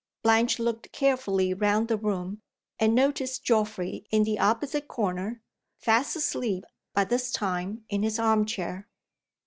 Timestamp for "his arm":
8.01-8.43